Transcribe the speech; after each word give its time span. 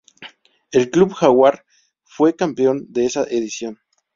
El 0.71 0.89
club 0.89 1.13
Jaguares 1.13 1.61
fue 2.05 2.35
campeón 2.35 2.87
de 2.89 3.05
esa 3.05 3.23
edición. 3.25 3.77